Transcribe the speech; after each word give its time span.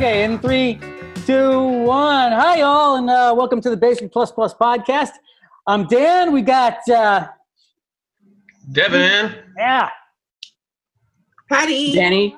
Okay, 0.00 0.24
in 0.24 0.38
three, 0.38 0.80
two, 1.26 1.60
one. 1.84 2.32
Hi, 2.32 2.60
y'all, 2.60 2.96
and 2.96 3.10
uh, 3.10 3.34
welcome 3.36 3.60
to 3.60 3.68
the 3.68 3.76
Basic 3.76 4.10
Plus 4.10 4.32
Plus 4.32 4.54
podcast. 4.54 5.10
I'm 5.66 5.86
Dan. 5.88 6.32
We 6.32 6.40
got, 6.40 6.78
uh, 6.88 7.28
Devin. 8.72 9.34
yeah, 9.58 9.90
Patty. 11.50 11.92
Danny. 11.92 12.34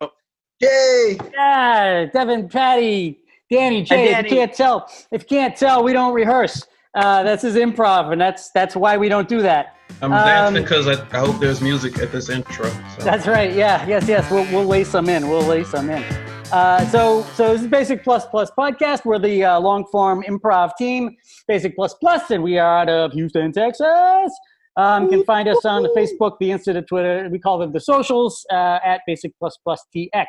Oh. 0.00 0.10
Yay! 0.58 1.16
Yeah, 1.32 2.06
Devin, 2.06 2.48
Patty, 2.48 3.20
Danny, 3.52 3.84
Jay. 3.84 4.12
If 4.12 4.24
you 4.24 4.30
can't 4.38 4.52
tell, 4.52 4.90
if 5.12 5.22
you 5.22 5.28
can't 5.28 5.56
tell, 5.56 5.84
we 5.84 5.92
don't 5.92 6.12
rehearse. 6.12 6.66
Uh, 6.92 7.22
this 7.22 7.44
is 7.44 7.54
improv, 7.54 8.10
and 8.10 8.20
that's 8.20 8.50
that's 8.50 8.74
why 8.74 8.96
we 8.96 9.08
don't 9.08 9.28
do 9.28 9.42
that. 9.42 9.76
I'm 10.02 10.12
Um, 10.12 10.24
dancing 10.24 10.62
because 10.64 10.88
I, 10.88 10.94
I 11.16 11.20
hope 11.20 11.38
there's 11.38 11.60
music 11.60 12.00
at 12.00 12.10
this 12.10 12.30
intro. 12.30 12.68
So. 12.68 13.04
That's 13.04 13.28
right. 13.28 13.54
Yeah. 13.54 13.86
Yes. 13.86 14.08
Yes. 14.08 14.28
We'll 14.28 14.42
we'll 14.52 14.66
lay 14.66 14.82
some 14.82 15.08
in. 15.08 15.28
We'll 15.28 15.46
lay 15.46 15.62
some 15.62 15.88
in. 15.88 16.25
Uh, 16.52 16.86
so 16.90 17.22
so 17.34 17.52
this 17.52 17.62
is 17.62 17.66
Basic 17.66 18.04
Plus 18.04 18.24
Plus 18.26 18.52
podcast. 18.56 19.04
We're 19.04 19.18
the 19.18 19.42
uh, 19.42 19.60
long 19.60 19.84
form 19.90 20.22
improv 20.22 20.70
team, 20.78 21.16
Basic 21.48 21.74
Plus 21.74 21.94
Plus, 21.94 22.30
and 22.30 22.40
we 22.42 22.56
are 22.56 22.82
out 22.82 22.88
of 22.88 23.12
Houston, 23.12 23.50
Texas. 23.50 24.32
Um, 24.76 25.04
you 25.04 25.10
can 25.10 25.24
find 25.24 25.48
us 25.48 25.64
on 25.64 25.82
the 25.82 25.88
Facebook, 25.88 26.36
the 26.38 26.50
Insta, 26.50 26.72
the 26.72 26.82
Twitter. 26.82 27.28
We 27.32 27.40
call 27.40 27.58
them 27.58 27.72
the 27.72 27.80
socials 27.80 28.46
uh, 28.52 28.78
at 28.84 29.00
Basic 29.08 29.36
Plus 29.40 29.58
Plus 29.64 29.84
TX. 29.94 30.26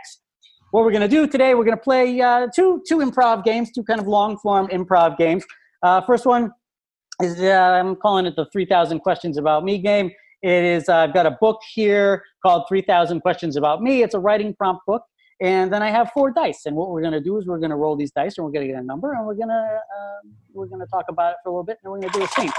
What 0.71 0.84
we're 0.85 0.91
going 0.91 1.02
to 1.02 1.07
do 1.07 1.27
today, 1.27 1.53
we're 1.53 1.66
going 1.66 1.77
to 1.77 1.84
play 1.84 2.20
uh, 2.20 2.48
two 2.55 2.81
two 2.88 2.98
improv 2.98 3.43
games, 3.43 3.71
two 3.71 3.84
kind 3.84 3.99
of 3.99 4.07
long 4.07 4.40
form 4.40 4.68
improv 4.70 5.18
games. 5.18 5.45
Uh, 5.84 6.02
first 6.02 6.26
one 6.26 6.52
is 7.21 7.40
uh, 7.40 7.77
I'm 7.79 7.95
calling 7.95 8.26
it 8.26 8.35
the 8.35 8.48
3,000 8.52 9.02
Questions 9.02 9.38
About 9.38 9.63
Me 9.63 9.77
game. 9.77 10.12
It 10.41 10.63
is, 10.63 10.90
uh, 10.90 10.98
I've 10.98 11.13
got 11.13 11.27
a 11.27 11.38
book 11.40 11.60
here 11.73 12.23
called 12.43 12.65
3,000 12.68 13.21
Questions 13.21 13.55
About 13.55 13.84
Me. 13.84 14.01
It's 14.01 14.15
a 14.15 14.20
writing 14.20 14.55
prompt 14.55 14.82
book. 14.88 15.04
And 15.40 15.71
then 15.71 15.84
I 15.84 15.91
have 15.91 16.10
four 16.13 16.32
dice. 16.32 16.66
And 16.66 16.76
what 16.76 16.90
we're 16.90 17.02
going 17.02 17.13
to 17.13 17.21
do 17.21 17.38
is 17.38 17.46
we're 17.46 17.60
going 17.60 17.70
to 17.70 17.76
roll 17.76 17.96
these 17.96 18.10
dice 18.12 18.38
and 18.38 18.46
we're 18.46 18.52
going 18.52 18.68
to 18.68 18.74
get 18.74 18.82
a 18.82 18.85
number 18.85 19.13
and 19.13 19.24
we're 19.26 19.35
going 19.35 19.48
to, 19.49 19.54
uh, 19.54 20.21
we're 20.52 20.66
going 20.66 20.82
to 20.82 20.88
talk 20.88 21.05
about 21.10 21.34
it 21.34 21.38
for 21.44 21.49
a 21.49 21.52
little 21.52 21.63
bit 21.63 21.77
and 21.84 21.91
we're 21.91 21.99
going 21.99 22.12
to 22.12 22.20
do 22.20 22.26
a 22.26 22.27
scene. 22.29 22.49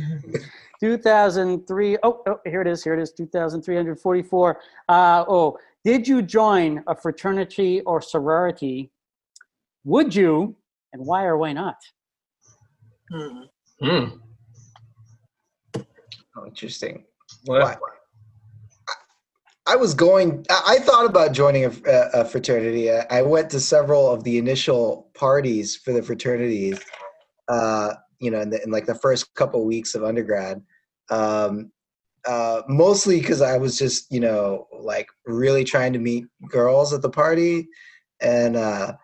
2003. 0.80 1.98
Oh, 2.02 2.22
oh, 2.26 2.40
here 2.44 2.60
it 2.60 2.66
is. 2.66 2.84
Here 2.84 2.94
it 2.94 3.00
is. 3.00 3.12
2,344. 3.12 4.60
Uh, 4.88 5.24
oh, 5.28 5.58
did 5.84 6.06
you 6.06 6.22
join 6.22 6.82
a 6.86 6.94
fraternity 6.94 7.80
or 7.82 8.00
sorority? 8.00 8.90
Would 9.84 10.14
you? 10.14 10.56
And 10.92 11.04
why 11.06 11.24
or 11.24 11.36
why 11.36 11.52
not? 11.52 11.76
Hmm. 13.12 13.42
Hmm. 13.80 14.04
oh, 15.76 16.46
interesting. 16.46 17.04
Well, 17.46 17.62
Why? 17.62 17.76
I 19.68 19.76
was 19.76 19.94
going, 19.94 20.46
I 20.48 20.76
I 20.76 20.78
thought 20.78 21.06
about 21.06 21.32
joining 21.32 21.64
a, 21.64 21.72
a 22.14 22.24
fraternity. 22.24 22.90
I 22.90 23.06
I 23.10 23.22
went 23.22 23.50
to 23.50 23.60
several 23.60 24.08
of 24.10 24.22
the 24.24 24.38
initial 24.38 25.10
parties 25.14 25.76
for 25.76 25.92
the 25.92 26.02
fraternities, 26.02 26.78
uh, 27.48 27.94
you 28.20 28.30
know, 28.30 28.40
in, 28.40 28.50
the, 28.50 28.62
in 28.62 28.70
like 28.70 28.86
the 28.86 28.94
first 28.94 29.34
couple 29.34 29.64
weeks 29.64 29.94
of 29.94 30.04
undergrad. 30.04 30.62
Um, 31.10 31.70
uh, 32.26 32.62
mostly 32.68 33.20
because 33.20 33.40
I 33.40 33.56
was 33.56 33.78
just, 33.78 34.10
you 34.10 34.20
know, 34.20 34.66
like 34.80 35.08
really 35.26 35.62
trying 35.62 35.92
to 35.92 35.98
meet 35.98 36.26
girls 36.48 36.92
at 36.92 37.02
the 37.02 37.10
party. 37.10 37.68
And, 38.20 38.56
uh, 38.56 38.94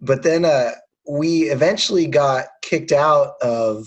but 0.00 0.22
then 0.22 0.44
uh, 0.44 0.72
we 1.08 1.44
eventually 1.44 2.06
got 2.06 2.46
kicked 2.62 2.92
out 2.92 3.34
of 3.40 3.86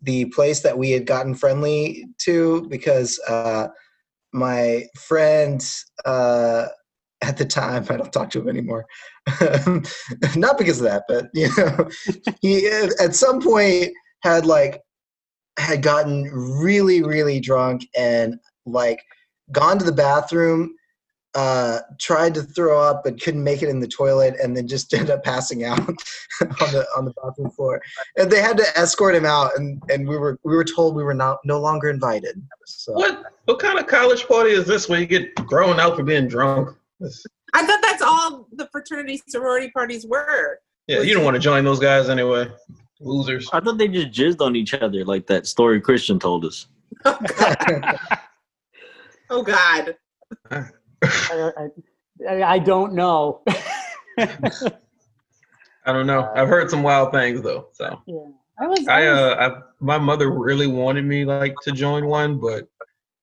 the 0.00 0.24
place 0.26 0.60
that 0.60 0.78
we 0.78 0.90
had 0.90 1.06
gotten 1.06 1.34
friendly 1.34 2.06
to 2.18 2.66
because 2.68 3.20
uh, 3.28 3.68
my 4.32 4.84
friend 4.98 5.64
uh, 6.04 6.66
at 7.22 7.36
the 7.36 7.44
time 7.44 7.86
I 7.90 7.96
don't 7.96 8.12
talk 8.12 8.30
to 8.30 8.40
him 8.40 8.48
anymore. 8.48 8.86
Not 10.36 10.58
because 10.58 10.80
of 10.80 10.86
that, 10.86 11.04
but 11.08 11.28
you 11.34 11.48
know, 11.56 11.88
he 12.40 12.66
at 12.66 13.14
some 13.14 13.40
point 13.40 13.92
had 14.22 14.46
like 14.46 14.80
had 15.58 15.82
gotten 15.82 16.24
really 16.32 17.02
really 17.02 17.40
drunk 17.40 17.86
and 17.96 18.38
like 18.66 19.02
gone 19.50 19.78
to 19.78 19.84
the 19.84 19.92
bathroom 19.92 20.74
uh 21.34 21.80
tried 21.98 22.34
to 22.34 22.42
throw 22.42 22.80
up 22.80 23.02
but 23.04 23.20
couldn't 23.22 23.42
make 23.42 23.62
it 23.62 23.68
in 23.68 23.80
the 23.80 23.88
toilet 23.88 24.34
and 24.42 24.56
then 24.56 24.66
just 24.66 24.92
ended 24.94 25.10
up 25.10 25.22
passing 25.24 25.64
out 25.64 25.78
on 26.40 26.72
the 26.72 26.86
on 26.96 27.04
the 27.04 27.12
bathroom 27.22 27.50
floor 27.50 27.80
and 28.16 28.30
they 28.30 28.40
had 28.40 28.56
to 28.56 28.64
escort 28.76 29.14
him 29.14 29.24
out 29.24 29.50
and 29.56 29.82
and 29.90 30.06
we 30.06 30.16
were 30.16 30.38
we 30.44 30.54
were 30.54 30.64
told 30.64 30.94
we 30.94 31.04
were 31.04 31.14
not 31.14 31.38
no 31.44 31.60
longer 31.60 31.88
invited 31.90 32.42
so 32.66 32.92
what 32.92 33.24
what 33.44 33.58
kind 33.58 33.78
of 33.78 33.86
college 33.86 34.26
party 34.26 34.50
is 34.50 34.66
this 34.66 34.88
where 34.88 35.00
you 35.00 35.06
get 35.06 35.32
thrown 35.48 35.80
out 35.80 35.96
for 35.96 36.04
being 36.04 36.28
drunk? 36.28 36.76
I 37.54 37.66
thought 37.66 37.80
that's 37.82 38.02
all 38.02 38.46
the 38.52 38.68
fraternity 38.70 39.20
sorority 39.28 39.70
parties 39.70 40.06
were. 40.06 40.60
yeah, 40.86 41.00
you 41.00 41.14
don't 41.14 41.24
want 41.24 41.34
to 41.34 41.40
join 41.40 41.64
those 41.64 41.80
guys 41.80 42.08
anyway. 42.08 42.48
Losers. 43.02 43.48
I 43.52 43.60
thought 43.60 43.78
they 43.78 43.88
just 43.88 44.10
jizzed 44.10 44.40
on 44.40 44.56
each 44.56 44.74
other 44.74 45.04
like 45.04 45.26
that 45.26 45.46
story 45.46 45.80
Christian 45.80 46.18
told 46.18 46.44
us. 46.44 46.66
Oh 47.04 47.18
God. 47.22 47.98
oh 49.30 49.42
God. 49.42 49.96
I, 50.50 50.68
I, 52.28 52.42
I 52.42 52.58
don't 52.58 52.94
know. 52.94 53.42
I 54.18 55.92
don't 55.92 56.06
know. 56.06 56.30
I've 56.34 56.48
heard 56.48 56.70
some 56.70 56.82
wild 56.82 57.12
things 57.12 57.42
though. 57.42 57.68
So 57.72 58.00
yeah. 58.06 58.28
I 58.60 58.66
was. 58.66 58.86
I 58.86 59.06
uh 59.06 59.34
I, 59.50 59.62
my 59.80 59.98
mother 59.98 60.30
really 60.30 60.66
wanted 60.66 61.04
me 61.04 61.24
like 61.24 61.54
to 61.62 61.72
join 61.72 62.06
one, 62.06 62.38
but 62.38 62.68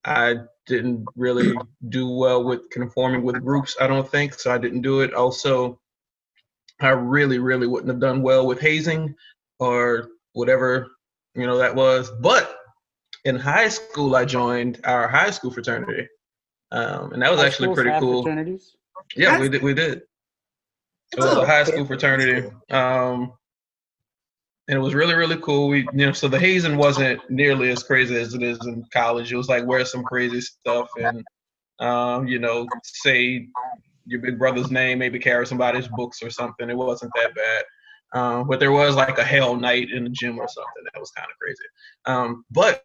I 0.03 0.35
didn't 0.65 1.05
really 1.15 1.53
do 1.89 2.09
well 2.09 2.43
with 2.43 2.69
conforming 2.69 3.23
with 3.23 3.43
groups, 3.43 3.75
I 3.81 3.87
don't 3.87 4.09
think, 4.09 4.33
so 4.35 4.51
I 4.51 4.57
didn't 4.57 4.81
do 4.81 5.01
it. 5.01 5.13
Also, 5.13 5.79
I 6.79 6.89
really, 6.89 7.39
really 7.39 7.67
wouldn't 7.67 7.89
have 7.89 7.99
done 7.99 8.21
well 8.21 8.47
with 8.47 8.59
hazing 8.59 9.15
or 9.59 10.09
whatever, 10.33 10.87
you 11.35 11.45
know, 11.45 11.57
that 11.57 11.75
was. 11.75 12.11
But 12.21 12.55
in 13.25 13.35
high 13.35 13.69
school 13.69 14.15
I 14.15 14.25
joined 14.25 14.79
our 14.83 15.07
high 15.07 15.31
school 15.31 15.51
fraternity. 15.51 16.07
Um, 16.71 17.13
and 17.13 17.21
that 17.21 17.31
was 17.31 17.39
high 17.39 17.47
actually 17.47 17.73
pretty 17.73 17.99
cool. 17.99 18.23
fraternities? 18.23 18.75
Yeah, 19.15 19.39
we 19.39 19.49
did 19.49 19.61
we 19.61 19.73
did. 19.73 20.03
It 21.11 21.19
was 21.19 21.37
a 21.37 21.45
high 21.45 21.63
school 21.63 21.85
fraternity. 21.85 22.47
Um, 22.69 23.33
and 24.67 24.77
it 24.77 24.81
was 24.81 24.93
really, 24.93 25.15
really 25.15 25.37
cool. 25.37 25.67
We, 25.67 25.79
you 25.93 26.05
know, 26.05 26.11
so 26.11 26.27
the 26.27 26.39
hazing 26.39 26.77
wasn't 26.77 27.19
nearly 27.27 27.71
as 27.71 27.81
crazy 27.81 28.15
as 28.15 28.35
it 28.35 28.43
is 28.43 28.59
in 28.67 28.85
college. 28.93 29.33
It 29.33 29.37
was 29.37 29.49
like 29.49 29.65
wear 29.65 29.83
some 29.83 30.03
crazy 30.03 30.41
stuff 30.41 30.89
and, 31.01 31.25
um, 31.79 32.27
you 32.27 32.37
know, 32.37 32.67
say 32.83 33.47
your 34.05 34.21
big 34.21 34.37
brother's 34.37 34.69
name, 34.69 34.99
maybe 34.99 35.17
carry 35.17 35.47
somebody's 35.47 35.87
books 35.87 36.21
or 36.21 36.29
something. 36.29 36.69
It 36.69 36.77
wasn't 36.77 37.11
that 37.15 37.33
bad. 37.33 37.63
Um, 38.13 38.47
but 38.47 38.59
there 38.59 38.71
was 38.71 38.95
like 38.95 39.17
a 39.19 39.23
hell 39.23 39.55
night 39.55 39.89
in 39.91 40.03
the 40.03 40.09
gym 40.09 40.39
or 40.39 40.47
something 40.47 40.83
that 40.91 40.99
was 40.99 41.11
kind 41.11 41.27
of 41.31 41.37
crazy. 41.37 41.63
Um, 42.05 42.43
but 42.49 42.83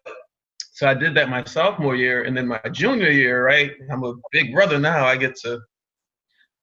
so 0.73 0.87
I 0.87 0.93
did 0.93 1.15
that 1.15 1.29
my 1.29 1.43
sophomore 1.45 1.95
year, 1.95 2.23
and 2.23 2.35
then 2.35 2.47
my 2.47 2.59
junior 2.71 3.09
year, 3.09 3.43
right? 3.45 3.71
I'm 3.91 4.03
a 4.03 4.13
big 4.31 4.53
brother 4.53 4.77
now. 4.77 5.05
I 5.05 5.15
get 5.17 5.35
to 5.37 5.59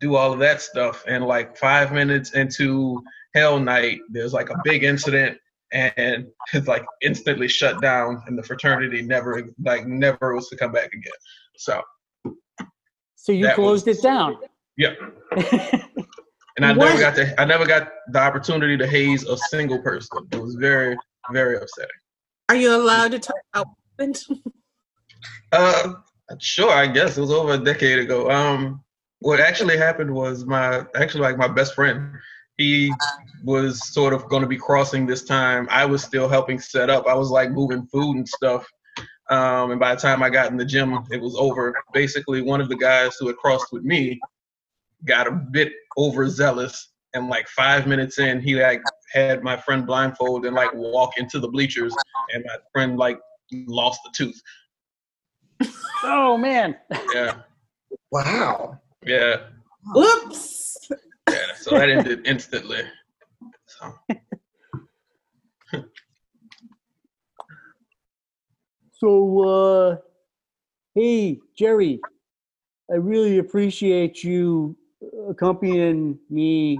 do 0.01 0.17
all 0.17 0.33
of 0.33 0.39
that 0.41 0.61
stuff. 0.61 1.03
And 1.09 1.25
like 1.27 1.57
five 1.57 1.93
minutes 1.93 2.35
into 2.35 3.03
Hell 3.35 3.59
Night, 3.59 4.01
there's 4.11 4.33
like 4.35 4.51
a 4.51 4.57
big 4.65 4.85
incident, 4.85 5.39
and 5.73 6.27
it's 6.53 6.69
like 6.69 6.85
instantly 7.01 7.49
shut 7.49 7.81
down, 7.81 8.23
and 8.27 8.39
the 8.39 8.43
fraternity 8.43 9.01
never, 9.03 9.43
like, 9.65 9.87
never 9.87 10.35
was 10.35 10.49
to 10.51 10.57
come 10.57 10.73
back 10.73 10.93
again. 10.93 11.13
So, 11.57 11.81
So 13.17 13.33
you 13.33 13.49
closed 13.55 13.87
was- 13.87 13.99
it 13.99 14.03
down. 14.03 14.37
yeah. 14.77 14.95
And 16.57 16.67
I 16.67 16.73
What? 16.73 16.87
never 16.87 17.01
got 17.01 17.15
to, 17.17 17.41
I 17.41 17.45
never 17.45 17.67
got 17.67 17.91
the 18.09 18.19
opportunity 18.21 18.77
to 18.77 18.87
haze 18.87 19.25
a 19.27 19.37
single 19.37 19.81
person. 19.81 20.27
It 20.33 20.41
was 20.41 20.55
very, 20.55 20.97
very 21.33 21.57
upsetting. 21.57 21.91
Are 22.49 22.57
you 22.57 22.75
allowed 22.75 23.13
to 23.13 23.19
talk 23.19 23.37
about 23.55 23.67
what 23.67 23.77
happened? 23.99 24.21
Uh, 25.53 25.93
sure. 26.41 26.71
I 26.71 26.87
guess 26.87 27.17
it 27.17 27.21
was 27.21 27.31
over 27.31 27.53
a 27.53 27.59
decade 27.59 27.99
ago. 27.99 28.31
Um, 28.31 28.83
what 29.21 29.39
actually 29.39 29.77
happened 29.77 30.13
was 30.13 30.47
my 30.47 30.85
actually 30.97 31.21
like 31.21 31.37
my 31.37 31.47
best 31.47 31.75
friend. 31.75 32.11
He 32.57 32.93
was 33.45 33.93
sort 33.93 34.15
of 34.15 34.29
going 34.29 34.43
to 34.43 34.49
be 34.49 34.57
crossing 34.57 35.07
this 35.07 35.25
time. 35.25 35.69
I 35.71 35.85
was 35.85 36.03
still 36.03 36.29
helping 36.29 36.59
set 36.59 36.91
up. 36.91 37.07
I 37.07 37.15
was 37.15 37.31
like 37.31 37.51
moving 37.51 37.87
food 37.87 38.17
and 38.17 38.29
stuff. 38.29 38.67
Um, 39.31 39.71
and 39.73 39.81
by 39.81 39.95
the 39.95 40.01
time 40.01 40.23
I 40.23 40.31
got 40.31 40.51
in 40.51 40.57
the 40.57 40.65
gym, 40.65 40.99
it 41.11 41.21
was 41.21 41.37
over. 41.37 41.75
Basically, 41.93 42.43
one 42.43 42.61
of 42.61 42.69
the 42.69 42.77
guys 42.77 43.17
who 43.21 43.29
had 43.29 43.37
crossed 43.37 43.73
with 43.73 43.85
me 43.85 44.19
got 45.05 45.27
a 45.27 45.33
bit 45.33 45.73
overzealous, 45.99 46.89
and 47.15 47.29
like 47.29 47.49
five 47.49 47.87
minutes 47.87 48.19
in, 48.19 48.41
he 48.41 48.61
like 48.63 48.83
had 49.13 49.43
my 49.43 49.57
friend 49.57 49.87
blindfolded 49.87 50.47
and 50.47 50.57
like 50.57 50.73
walk 50.75 51.19
into 51.19 51.39
the 51.39 51.49
bleachers, 51.49 51.95
and 52.33 52.45
my 52.47 52.57
friend 52.73 52.97
like 52.99 53.19
lost 53.53 54.01
the 54.05 54.11
tooth. 54.15 54.41
Oh 56.05 56.37
man. 56.37 56.77
Yeah, 57.15 57.35
Wow. 58.11 58.81
yeah, 59.05 59.49
Whoops. 59.95 60.89
yeah. 61.29 61.55
So 61.57 61.71
that 61.79 61.91
ended 61.91 62.27
instantly. 62.27 62.83
So, 63.67 63.93
So, 68.95 69.41
uh, 69.49 69.97
hey, 70.95 71.41
Gerry, 71.57 72.01
I 72.91 72.95
really 72.97 73.39
appreciate 73.39 74.23
you 74.23 74.77
accompanying 75.33 76.19
me 76.31 76.79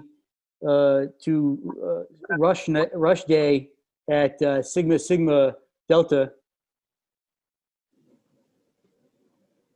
uh, 0.67 1.07
to 1.25 2.07
uh, 2.31 2.37
Rush 2.39 2.69
Rush 2.95 3.25
Day 3.25 3.71
at 4.11 4.41
uh, 4.43 4.63
Sigma 4.63 4.99
Sigma 4.99 5.57
Delta. 5.89 6.33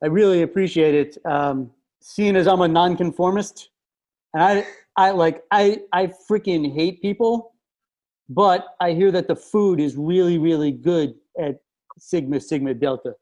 I 0.02 0.06
really 0.06 0.42
appreciate 0.42 0.94
it. 0.94 1.18
Um, 1.24 1.70
seeing 2.00 2.36
as 2.36 2.46
I'm 2.46 2.60
a 2.60 2.68
nonconformist, 2.68 3.70
and 4.34 4.42
I, 4.42 4.66
I 4.96 5.10
like, 5.10 5.42
I, 5.50 5.80
I 5.92 6.12
freaking 6.30 6.72
hate 6.72 7.00
people, 7.00 7.54
but 8.28 8.76
I 8.80 8.92
hear 8.92 9.10
that 9.12 9.26
the 9.26 9.36
food 9.36 9.80
is 9.80 9.96
really, 9.96 10.38
really 10.38 10.70
good 10.70 11.14
at 11.40 11.56
Sigma 11.98 12.40
Sigma 12.40 12.74
Delta. 12.74 13.14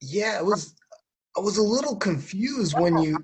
Yeah, 0.00 0.38
it 0.38 0.46
was. 0.46 0.74
I 1.36 1.40
was 1.40 1.58
a 1.58 1.62
little 1.62 1.96
confused 1.96 2.76
when 2.76 2.98
you 2.98 3.22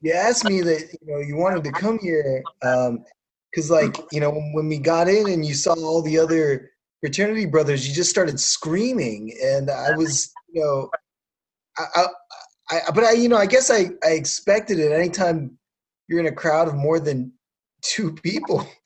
you 0.00 0.12
asked 0.12 0.44
me 0.44 0.60
that 0.62 0.80
you 1.00 1.12
know 1.12 1.20
you 1.20 1.36
wanted 1.36 1.64
to 1.64 1.72
come 1.72 1.98
here 1.98 2.44
because 2.60 3.70
like 3.70 4.00
you 4.12 4.20
know 4.20 4.30
when, 4.30 4.52
when 4.54 4.68
we 4.68 4.78
got 4.78 5.08
in 5.08 5.28
and 5.28 5.44
you 5.44 5.54
saw 5.54 5.74
all 5.74 6.02
the 6.02 6.18
other 6.18 6.70
fraternity 7.00 7.46
brothers, 7.46 7.86
you 7.86 7.94
just 7.94 8.10
started 8.10 8.40
screaming, 8.40 9.36
and 9.42 9.70
I 9.70 9.90
was 9.90 10.32
you 10.52 10.62
know, 10.62 10.90
I, 11.78 11.84
I, 11.96 12.06
I 12.70 12.90
but 12.94 13.04
I 13.04 13.12
you 13.12 13.28
know 13.28 13.36
I 13.36 13.46
guess 13.46 13.70
I 13.70 13.90
I 14.04 14.10
expected 14.12 14.78
it 14.78 14.92
anytime 14.92 15.58
you're 16.08 16.20
in 16.20 16.26
a 16.26 16.32
crowd 16.32 16.68
of 16.68 16.74
more 16.74 17.00
than 17.00 17.32
two 17.82 18.12
people. 18.12 18.66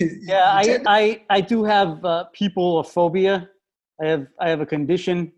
Yeah, 0.00 0.52
I, 0.54 0.62
to- 0.64 0.82
I, 0.86 1.22
I 1.30 1.40
do 1.40 1.64
have 1.64 2.04
uh, 2.04 2.24
people 2.34 2.82
phobia. 2.82 3.48
I 4.02 4.06
have 4.06 4.26
I 4.38 4.50
have 4.50 4.60
a 4.60 4.66
condition 4.66 5.32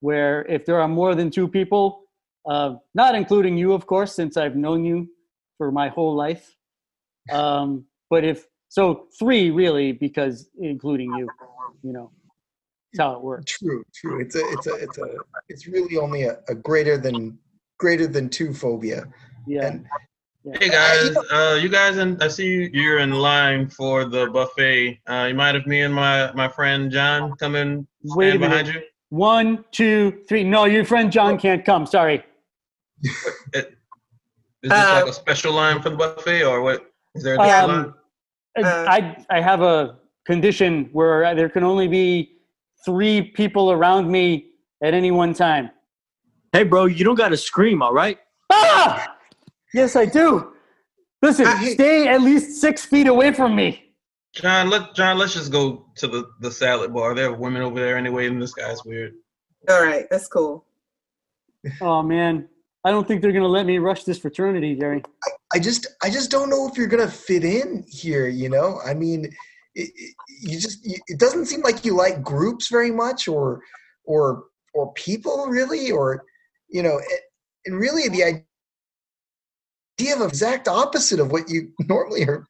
where 0.00 0.44
if 0.50 0.66
there 0.66 0.78
are 0.78 0.86
more 0.86 1.14
than 1.14 1.30
two 1.30 1.48
people, 1.48 2.02
uh, 2.46 2.76
not 2.94 3.14
including 3.14 3.56
you, 3.56 3.72
of 3.72 3.86
course, 3.86 4.14
since 4.14 4.36
I've 4.36 4.56
known 4.56 4.84
you 4.84 5.08
for 5.58 5.72
my 5.72 5.88
whole 5.88 6.14
life. 6.14 6.54
Um, 7.32 7.86
but 8.08 8.24
if 8.24 8.46
so, 8.68 9.06
three 9.18 9.50
really, 9.50 9.92
because 9.92 10.48
including 10.60 11.12
you, 11.16 11.28
you 11.82 11.92
know, 11.92 12.10
that's 12.92 13.02
how 13.02 13.14
it 13.14 13.22
works. 13.22 13.58
True, 13.58 13.84
true. 13.94 14.20
It's 14.20 14.36
a, 14.36 14.40
it's 14.50 14.66
a, 14.66 14.74
it's 14.74 14.98
a, 14.98 15.08
it's 15.48 15.66
really 15.66 15.96
only 15.96 16.22
a, 16.22 16.38
a 16.48 16.54
greater 16.54 16.98
than, 16.98 17.38
greater 17.78 18.06
than 18.06 18.28
two 18.28 18.54
phobia. 18.54 19.06
Yeah. 19.46 19.66
And 19.66 19.86
hey 20.60 20.68
guys, 20.68 21.16
uh, 21.32 21.58
you 21.60 21.68
guys, 21.68 21.98
in, 21.98 22.20
I 22.22 22.28
see 22.28 22.46
you, 22.46 22.70
you're 22.72 22.98
in 22.98 23.10
line 23.10 23.68
for 23.68 24.04
the 24.04 24.28
buffet. 24.28 25.00
Uh, 25.08 25.26
you 25.28 25.34
mind 25.34 25.56
if 25.56 25.66
me 25.66 25.82
and 25.82 25.94
my 25.94 26.32
my 26.32 26.48
friend 26.48 26.90
John 26.90 27.34
come 27.36 27.56
in 27.56 27.86
Wait 28.04 28.28
a 28.28 28.30
stand 28.30 28.40
minute. 28.40 28.50
behind 28.50 28.68
you? 28.76 28.82
One, 29.10 29.64
two, 29.72 30.22
three. 30.28 30.44
No, 30.44 30.64
your 30.64 30.84
friend 30.84 31.10
John 31.10 31.38
can't 31.38 31.64
come. 31.64 31.86
Sorry. 31.86 32.24
Is 33.02 33.12
this 34.62 34.72
Uh, 34.72 35.00
like 35.02 35.10
a 35.10 35.12
special 35.12 35.52
line 35.52 35.80
for 35.80 35.90
the 35.90 35.96
buffet, 35.96 36.42
or 36.44 36.60
what? 36.62 36.90
Is 37.14 37.22
there 37.22 37.34
a 37.34 37.38
different 37.38 37.68
line? 37.68 37.94
Um, 38.58 38.88
I 38.88 39.24
I 39.30 39.40
have 39.40 39.62
a 39.62 39.98
condition 40.24 40.88
where 40.92 41.34
there 41.34 41.48
can 41.48 41.62
only 41.62 41.88
be 41.88 42.38
three 42.84 43.22
people 43.22 43.70
around 43.70 44.10
me 44.10 44.50
at 44.82 44.94
any 44.94 45.10
one 45.10 45.34
time. 45.34 45.70
Hey, 46.52 46.62
bro, 46.64 46.86
you 46.86 47.04
don't 47.04 47.16
got 47.16 47.28
to 47.28 47.36
scream, 47.36 47.82
all 47.82 47.92
right? 47.92 48.18
Ah! 48.50 49.16
Yes, 49.74 49.94
I 49.94 50.06
do. 50.06 50.52
Listen, 51.22 51.46
I- 51.46 51.68
stay 51.74 52.08
at 52.08 52.22
least 52.22 52.60
six 52.60 52.84
feet 52.84 53.06
away 53.08 53.32
from 53.32 53.54
me. 53.54 53.82
John, 54.34 54.68
let 54.68 54.94
John, 54.94 55.16
let's 55.18 55.34
just 55.34 55.50
go 55.52 55.86
to 55.96 56.06
the 56.06 56.24
the 56.40 56.50
salad 56.50 56.92
bar. 56.92 57.14
There 57.14 57.28
are 57.30 57.34
women 57.34 57.62
over 57.62 57.78
there 57.80 57.96
anyway, 57.96 58.26
and 58.26 58.40
this 58.40 58.52
guy's 58.52 58.84
weird. 58.84 59.14
All 59.68 59.82
right, 59.82 60.06
that's 60.10 60.28
cool. 60.28 60.64
Oh 61.80 62.02
man, 62.02 62.48
I 62.86 62.92
don't 62.92 63.06
think 63.06 63.20
they're 63.20 63.32
gonna 63.32 63.48
let 63.48 63.66
me 63.66 63.78
rush 63.78 64.04
this 64.04 64.20
fraternity, 64.20 64.76
Gerry. 64.76 65.02
I 65.52 65.58
just 65.58 65.88
I 66.04 66.08
just 66.08 66.30
don't 66.30 66.48
know 66.48 66.68
if 66.68 66.78
you're 66.78 66.86
gonna 66.86 67.08
fit 67.08 67.42
in 67.42 67.84
here. 67.88 68.28
You 68.28 68.48
know, 68.48 68.78
I 68.86 68.94
mean, 68.94 69.24
it, 69.74 69.90
it, 69.92 70.14
you 70.40 70.60
just 70.60 70.78
it 70.84 71.18
doesn't 71.18 71.46
seem 71.46 71.62
like 71.62 71.84
you 71.84 71.96
like 71.96 72.22
groups 72.22 72.68
very 72.68 72.92
much, 72.92 73.26
or 73.26 73.60
or 74.04 74.44
or 74.72 74.92
people 74.92 75.46
really, 75.48 75.90
or 75.90 76.22
you 76.68 76.80
know, 76.80 76.98
it, 76.98 77.20
and 77.64 77.76
really 77.76 78.08
the 78.08 78.22
idea 78.22 80.14
of 80.14 80.28
exact 80.28 80.68
opposite 80.68 81.18
of 81.18 81.32
what 81.32 81.50
you 81.50 81.72
normally 81.88 82.22
are 82.22 82.46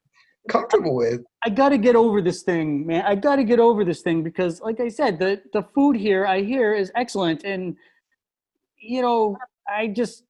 comfortable 0.50 0.94
with. 0.94 1.22
I 1.46 1.48
got 1.48 1.70
to 1.70 1.78
get 1.78 1.96
over 1.96 2.20
this 2.20 2.42
thing, 2.42 2.86
man. 2.86 3.06
I 3.06 3.14
got 3.14 3.36
to 3.36 3.44
get 3.44 3.58
over 3.58 3.86
this 3.86 4.02
thing 4.02 4.22
because, 4.22 4.60
like 4.60 4.80
I 4.80 4.88
said, 4.88 5.18
the 5.18 5.40
the 5.54 5.62
food 5.74 5.96
here 5.96 6.26
I 6.26 6.42
hear 6.42 6.74
is 6.74 6.92
excellent, 6.94 7.42
and 7.44 7.74
you 8.78 9.00
know, 9.00 9.38
I 9.68 9.88
just, 9.88 10.24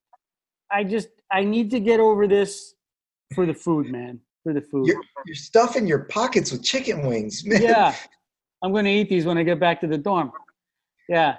I 0.70 0.84
just, 0.84 1.08
I 1.30 1.44
need 1.44 1.70
to 1.72 1.80
get 1.80 2.00
over 2.00 2.26
this 2.26 2.74
for 3.34 3.46
the 3.46 3.54
food, 3.54 3.90
man. 3.90 4.20
For 4.42 4.52
the 4.52 4.60
food. 4.60 4.86
You're, 4.86 5.02
you're 5.26 5.34
stuffing 5.34 5.86
your 5.86 6.04
pockets 6.04 6.52
with 6.52 6.62
chicken 6.62 7.06
wings, 7.06 7.44
man. 7.44 7.62
Yeah, 7.62 7.94
I'm 8.62 8.72
gonna 8.72 8.88
eat 8.88 9.08
these 9.08 9.26
when 9.26 9.38
I 9.38 9.42
get 9.42 9.58
back 9.60 9.80
to 9.80 9.86
the 9.86 9.98
dorm. 9.98 10.32
Yeah. 11.08 11.36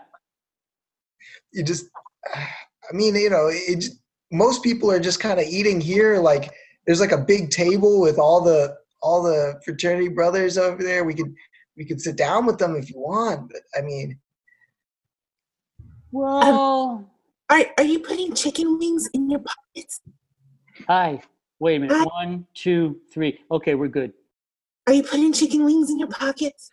you 1.51 1.63
just 1.63 1.87
i 2.35 2.93
mean 2.93 3.15
you 3.15 3.29
know 3.29 3.47
it 3.51 3.79
just, 3.79 3.99
most 4.31 4.63
people 4.63 4.89
are 4.91 4.99
just 4.99 5.19
kind 5.19 5.39
of 5.39 5.45
eating 5.45 5.79
here 5.81 6.19
like 6.19 6.51
there's 6.85 6.99
like 7.01 7.11
a 7.11 7.17
big 7.17 7.49
table 7.49 7.99
with 7.99 8.17
all 8.17 8.41
the 8.41 8.75
all 9.01 9.21
the 9.21 9.59
fraternity 9.65 10.07
brothers 10.07 10.57
over 10.57 10.81
there 10.83 11.03
we 11.03 11.13
could 11.13 11.33
we 11.75 11.85
could 11.85 12.01
sit 12.01 12.15
down 12.15 12.45
with 12.45 12.57
them 12.57 12.75
if 12.75 12.89
you 12.89 12.99
want 12.99 13.49
but 13.51 13.61
i 13.77 13.81
mean 13.81 14.17
Well, 16.11 17.09
Are 17.49 17.65
are 17.77 17.83
you 17.83 17.99
putting 17.99 18.33
chicken 18.33 18.77
wings 18.77 19.09
in 19.13 19.29
your 19.29 19.39
pockets? 19.39 20.01
hi. 20.87 21.21
Wait 21.59 21.77
a 21.77 21.79
minute. 21.79 21.97
Hi. 21.97 22.03
One, 22.03 22.45
two, 22.53 22.99
three. 23.11 23.39
Okay, 23.49 23.73
we're 23.73 23.87
good. 23.87 24.13
Are 24.85 24.93
you 24.93 25.03
putting 25.03 25.33
chicken 25.33 25.65
wings 25.65 25.89
in 25.89 25.97
your 25.97 26.09
pockets? 26.09 26.69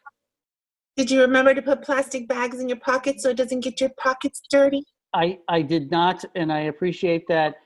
Did 0.97 1.11
you 1.11 1.21
remember 1.23 1.55
to 1.55 1.63
put 1.63 1.83
plastic 1.83 2.29
bags 2.29 2.61
in 2.61 2.69
your 2.69 2.79
pockets 2.79 3.23
so 3.23 3.31
it 3.31 3.37
doesn't 3.37 3.61
get 3.61 3.81
your 3.81 3.91
pockets 3.99 4.43
dirty? 4.51 4.85
I 5.15 5.39
I 5.49 5.63
did 5.63 5.91
not, 5.91 6.25
and 6.35 6.53
I 6.53 6.61
appreciate 6.61 7.27
that. 7.29 7.57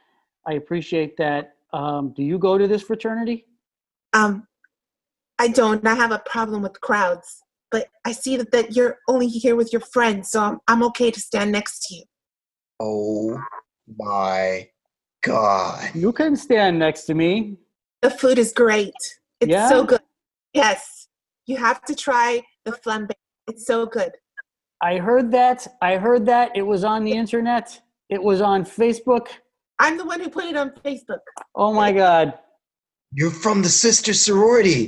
I 0.47 0.54
appreciate 0.54 1.16
that. 1.16 1.54
Um, 1.73 2.12
do 2.14 2.23
you 2.23 2.38
go 2.38 2.56
to 2.56 2.68
this 2.68 2.83
fraternity? 2.83 3.47
Um, 4.12 4.47
I 5.38 5.49
don't. 5.49 5.87
I 5.87 5.94
have 5.94 6.12
a 6.12 6.21
problem 6.21 6.62
with 6.62 6.80
crowds, 6.80 7.42
but 7.71 7.88
I 8.04 8.12
see 8.12 8.37
that, 8.37 8.52
that 8.52 8.76
you're 8.76 8.99
only 9.09 9.28
here 9.28 9.56
with 9.56 9.73
your 9.73 9.83
friends, 9.83 10.30
so 10.30 10.40
I'm 10.40 10.59
I'm 10.68 10.83
okay 10.85 11.11
to 11.11 11.21
stand 11.21 11.52
next 11.52 11.87
to 11.88 11.97
you. 11.97 12.04
Oh 12.80 13.40
my 13.99 14.68
god 15.23 15.90
You 15.94 16.12
can 16.12 16.37
stand 16.37 16.78
next 16.78 17.04
to 17.04 17.14
me. 17.14 17.56
The 18.02 18.11
food 18.11 18.38
is 18.38 18.52
great. 18.52 18.94
It's 19.40 19.50
Yeah? 19.50 19.68
so 19.68 19.85
good. 19.85 20.00
Yes, 20.54 21.08
you 21.47 21.56
have 21.56 21.85
to 21.87 21.94
try 21.94 22.42
the 22.64 22.73
flambe. 22.73 23.11
It's 23.49 23.66
so 23.66 23.87
good. 23.87 24.12
I 24.82 24.99
heard 24.99 25.32
that. 25.32 25.66
I 25.82 25.97
heard 25.97 26.25
that. 26.26 26.52
It 26.54 26.62
was 26.62 26.85
on 26.85 27.02
the 27.04 27.12
internet. 27.12 27.80
It 28.08 28.23
was 28.23 28.40
on 28.40 28.64
Facebook. 28.64 29.26
I'm 29.80 29.97
the 29.97 30.04
one 30.04 30.20
who 30.20 30.28
put 30.30 30.44
it 30.44 30.56
on 30.56 30.70
Facebook. 30.85 31.23
Oh 31.56 31.73
my 31.73 31.90
God. 31.92 32.35
you're 33.12 33.30
from 33.44 33.62
the 33.62 33.68
sister 33.68 34.12
sorority 34.12 34.82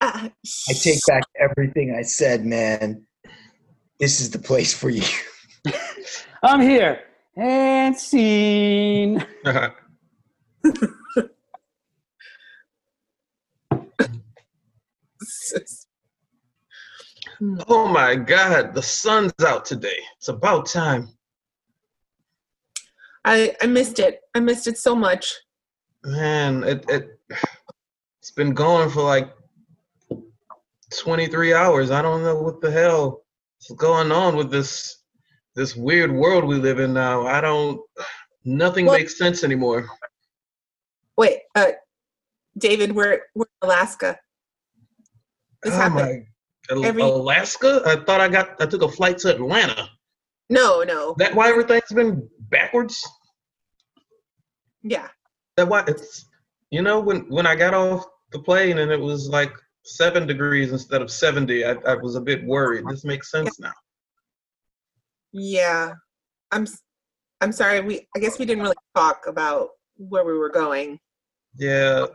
Uh, 0.00 0.28
i 0.70 0.72
take 0.72 1.00
back 1.06 1.24
everything 1.46 1.94
i 1.94 2.02
said 2.02 2.38
man 2.46 3.04
this 4.00 4.20
is 4.22 4.30
the 4.30 4.38
place 4.50 4.72
for 4.80 4.88
you 4.90 5.02
I'm 6.42 6.60
here. 6.60 7.00
And 7.38 7.96
scene. 7.96 9.24
oh 17.68 17.86
my 17.86 18.16
God, 18.16 18.74
the 18.74 18.82
sun's 18.82 19.32
out 19.46 19.64
today. 19.64 20.00
It's 20.16 20.26
about 20.28 20.66
time. 20.66 21.08
I 23.24 23.54
I 23.62 23.66
missed 23.66 24.00
it. 24.00 24.20
I 24.34 24.40
missed 24.40 24.66
it 24.66 24.76
so 24.78 24.96
much. 24.96 25.32
Man, 26.04 26.64
it 26.64 26.84
it 26.88 27.20
it's 28.20 28.32
been 28.32 28.52
going 28.52 28.90
for 28.90 29.02
like 29.02 29.30
23 30.96 31.54
hours. 31.54 31.92
I 31.92 32.02
don't 32.02 32.22
know 32.22 32.36
what 32.42 32.60
the 32.60 32.70
hell 32.70 33.22
is 33.60 33.76
going 33.76 34.10
on 34.10 34.34
with 34.36 34.50
this 34.50 34.97
this 35.54 35.74
weird 35.76 36.12
world 36.12 36.44
we 36.44 36.56
live 36.56 36.78
in 36.78 36.92
now. 36.92 37.26
I 37.26 37.40
don't 37.40 37.80
nothing 38.44 38.86
Well- 38.86 38.98
makes 38.98 39.18
sense 39.18 39.44
anymore. 39.44 39.88
Wait, 41.16 41.40
uh, 41.56 41.72
David, 42.56 42.94
we're 42.94 43.22
we're 43.34 43.46
in 43.62 43.68
Alaska. 43.68 44.18
This 45.62 45.74
oh 45.74 45.76
happened. 45.76 46.26
my 46.70 46.84
Every- 46.86 47.02
Alaska? 47.02 47.82
I 47.86 47.96
thought 47.96 48.20
I 48.20 48.28
got 48.28 48.60
I 48.60 48.66
took 48.66 48.82
a 48.82 48.88
flight 48.88 49.18
to 49.18 49.34
Atlanta. 49.34 49.88
No, 50.50 50.82
no. 50.82 51.14
That 51.18 51.34
why 51.34 51.48
everything's 51.50 51.92
been 51.92 52.28
backwards. 52.50 53.04
Yeah. 54.82 55.08
That 55.56 55.68
why 55.68 55.84
it's 55.88 56.24
you 56.70 56.82
know 56.82 57.00
when 57.00 57.28
when 57.28 57.46
I 57.46 57.56
got 57.56 57.74
off 57.74 58.06
the 58.30 58.38
plane 58.38 58.78
and 58.78 58.92
it 58.92 59.00
was 59.00 59.28
like 59.28 59.52
seven 59.84 60.26
degrees 60.26 60.70
instead 60.72 61.02
of 61.02 61.10
seventy, 61.10 61.64
I, 61.64 61.72
I 61.86 61.94
was 61.96 62.14
a 62.14 62.20
bit 62.20 62.44
worried. 62.44 62.84
This 62.88 63.04
makes 63.04 63.30
sense 63.30 63.58
now. 63.58 63.72
Yeah. 65.32 65.92
I'm 66.50 66.62
s- 66.62 66.82
I'm 67.40 67.52
sorry. 67.52 67.80
We 67.80 68.06
I 68.16 68.18
guess 68.18 68.38
we 68.38 68.44
didn't 68.46 68.62
really 68.62 68.76
talk 68.94 69.26
about 69.26 69.70
where 69.96 70.24
we 70.24 70.32
were 70.36 70.50
going. 70.50 70.98
Yeah. 71.56 72.06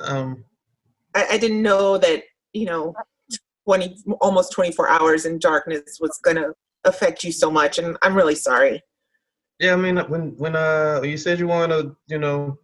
Um. 0.00 0.44
I, 1.14 1.26
I 1.32 1.38
didn't 1.38 1.62
know 1.62 1.98
that, 1.98 2.22
you 2.52 2.64
know, 2.66 2.94
20 3.66 3.96
almost 4.20 4.52
24 4.52 4.88
hours 4.88 5.26
in 5.26 5.38
darkness 5.38 5.98
was 6.00 6.18
going 6.24 6.36
to 6.36 6.52
affect 6.84 7.22
you 7.22 7.30
so 7.30 7.50
much 7.50 7.78
and 7.78 7.96
I'm 8.02 8.14
really 8.16 8.34
sorry. 8.34 8.80
Yeah. 9.60 9.74
I 9.74 9.76
mean, 9.76 9.98
when 10.08 10.34
when 10.38 10.56
uh 10.56 11.00
you 11.04 11.16
said 11.16 11.38
you 11.38 11.46
want 11.46 11.70
to, 11.72 11.94
you 12.08 12.18
know, 12.18 12.58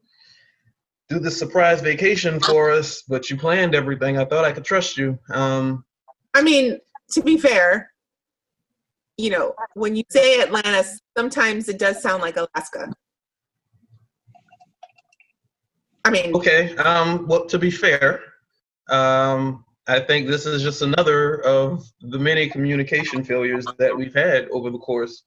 do 1.09 1.19
the 1.19 1.31
surprise 1.31 1.81
vacation 1.81 2.39
for 2.41 2.71
us, 2.71 3.03
but 3.09 3.31
you 3.31 3.37
planned 3.37 3.75
everything, 3.75 4.19
I 4.19 4.25
thought 4.25 4.45
I 4.45 4.53
could 4.53 4.65
trust 4.65 4.97
you. 4.97 5.19
Um. 5.33 5.85
I 6.35 6.43
mean, 6.43 6.79
to 7.13 7.23
be 7.23 7.39
fair, 7.39 7.91
you 9.19 9.31
know, 9.31 9.53
when 9.75 9.97
you 9.97 10.05
say 10.09 10.41
Atlantis, 10.41 11.01
sometimes 11.17 11.69
it 11.69 11.79
does 11.79 12.01
sound 12.01 12.23
like 12.23 12.37
Alaska. 12.37 12.91
I 16.05 16.11
mean, 16.11 16.35
Okay. 16.35 16.75
Um. 16.77 17.27
Well, 17.27 17.45
to 17.47 17.59
be 17.59 17.71
fair, 17.71 18.23
um, 18.89 19.65
I 19.89 20.01
think 20.01 20.29
this 20.29 20.47
is 20.47 20.63
just 20.63 20.81
another 20.83 21.45
of 21.45 21.85
the 22.01 22.19
many 22.19 22.49
communication 22.49 23.25
failures 23.25 23.67
that 23.79 23.95
we've 23.95 24.15
had 24.15 24.49
over 24.51 24.71
the 24.71 24.79
course 24.79 25.25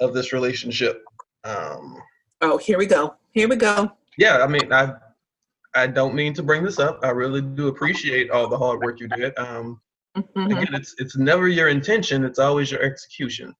of 0.00 0.12
this 0.12 0.32
relationship. 0.32 1.02
Um. 1.44 1.96
oh, 2.40 2.58
here 2.58 2.76
we 2.76 2.86
go. 2.86 3.14
Here 3.30 3.48
we 3.48 3.56
go. 3.56 3.92
Yeah. 4.18 4.38
I 4.42 4.48
mean, 4.48 4.70
I. 4.72 4.94
I 5.74 5.86
don't 5.86 6.14
mean 6.14 6.34
to 6.34 6.42
bring 6.42 6.64
this 6.64 6.78
up. 6.78 7.00
I 7.02 7.08
really 7.10 7.40
do 7.40 7.68
appreciate 7.68 8.30
all 8.30 8.46
the 8.46 8.58
hard 8.58 8.80
work 8.80 9.00
you 9.00 9.08
did. 9.08 9.32
Um, 9.38 9.80
Mhm. 10.16 10.46
again, 10.58 10.74
it's 10.74 10.94
it's 10.98 11.16
never 11.16 11.48
your 11.48 11.68
intention; 11.68 12.24
it's 12.24 12.38
always 12.38 12.70
your 12.70 12.82
execution. 12.82 13.54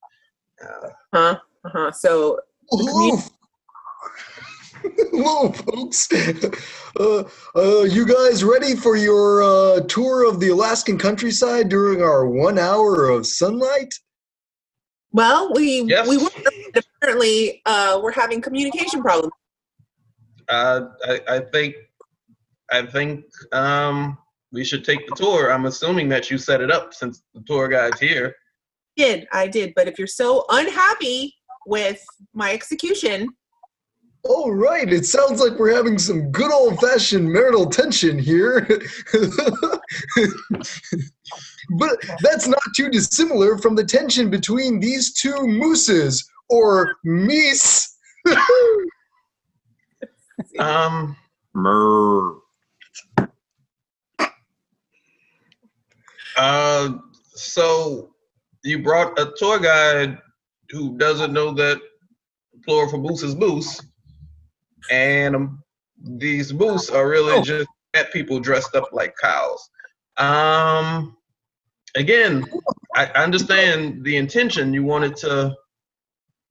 Uh, 0.62 0.88
Huh? 1.14 1.38
Uh-huh. 1.64 1.90
So, 1.92 2.38
Hello, 2.70 3.18
Hello, 5.10 5.52
folks. 5.64 6.08
Uh, 7.00 7.24
uh, 7.56 7.84
you 7.84 8.04
guys 8.06 8.44
ready 8.44 8.76
for 8.76 8.96
your 8.96 9.42
uh, 9.42 9.80
tour 9.88 10.28
of 10.28 10.38
the 10.40 10.48
Alaskan 10.50 10.98
countryside 10.98 11.70
during 11.70 12.02
our 12.02 12.26
one 12.28 12.58
hour 12.58 13.08
of 13.08 13.26
sunlight? 13.26 13.94
well, 15.12 15.50
we 15.54 15.82
Yes. 15.84 16.06
we 16.06 16.18
were 16.18 16.28
apparently 16.76 17.62
uh, 17.64 17.98
we're 18.02 18.12
having 18.12 18.42
communication 18.42 19.00
problems. 19.00 19.32
uh, 20.50 20.80
I, 21.08 21.20
I 21.36 21.40
think, 21.40 21.76
I 22.70 22.82
think 22.84 23.24
um, 23.52 24.18
we 24.52 24.64
should 24.64 24.84
take 24.84 25.06
the 25.08 25.14
tour. 25.16 25.50
I'm 25.52 25.64
assuming 25.66 26.08
that 26.10 26.30
you 26.30 26.38
set 26.38 26.60
it 26.60 26.70
up 26.70 26.94
since 26.94 27.22
the 27.34 27.42
tour 27.46 27.68
guide's 27.68 27.98
here. 27.98 28.34
Did 28.96 29.26
I 29.32 29.48
did, 29.48 29.72
but 29.74 29.88
if 29.88 29.98
you're 29.98 30.06
so 30.06 30.44
unhappy 30.50 31.34
with 31.66 32.04
my 32.34 32.52
execution, 32.52 33.28
All 34.24 34.52
right, 34.52 34.92
it 34.92 35.04
sounds 35.04 35.40
like 35.40 35.58
we're 35.58 35.74
having 35.74 35.98
some 35.98 36.30
good 36.30 36.52
old 36.52 36.78
fashioned 36.78 37.28
marital 37.28 37.66
tension 37.66 38.18
here. 38.18 38.68
but 41.78 41.96
that's 42.20 42.46
not 42.46 42.62
too 42.76 42.88
dissimilar 42.90 43.58
from 43.58 43.74
the 43.74 43.84
tension 43.84 44.30
between 44.30 44.78
these 44.78 45.12
two 45.14 45.46
mooses, 45.46 46.24
or 46.48 46.94
meese. 47.04 47.88
Um, 50.58 51.16
Murr. 51.54 52.41
Uh, 56.36 56.94
so 57.34 58.14
you 58.64 58.82
brought 58.82 59.18
a 59.18 59.32
tour 59.36 59.58
guide 59.58 60.18
who 60.70 60.96
doesn't 60.98 61.32
know 61.32 61.52
that 61.52 61.80
plural 62.64 62.88
for 62.88 62.98
moose 62.98 63.22
is 63.22 63.34
moose, 63.34 63.80
and 64.90 65.34
um, 65.36 65.62
these 66.04 66.52
moose 66.52 66.90
are 66.90 67.08
really 67.08 67.32
Oh. 67.34 67.42
just 67.42 67.68
fat 67.94 68.12
people 68.12 68.40
dressed 68.40 68.74
up 68.74 68.88
like 68.92 69.14
cows. 69.20 69.68
Um, 70.16 71.16
again, 71.96 72.44
I 72.96 73.06
I 73.06 73.22
understand 73.24 74.04
the 74.04 74.16
intention. 74.16 74.72
You 74.74 74.82
wanted 74.84 75.16
to 75.16 75.54